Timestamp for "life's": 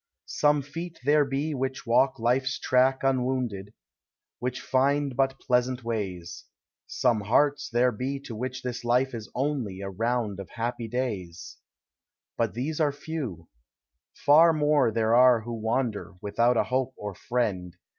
2.17-2.57